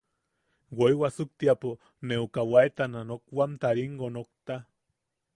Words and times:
Woi 0.77 0.93
wasuktiapo 1.01 1.69
ne 2.07 2.15
uka 2.25 2.41
waetana 2.51 2.99
nokwamta 3.09 3.67
ringo 3.77 4.07
nokta. 4.15 4.55